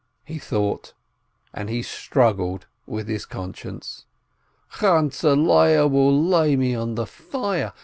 [0.25, 0.95] he thought,
[1.53, 4.07] as he struggled with his conscience.
[4.79, 7.71] "Chantzeh Leah will lay me on the fire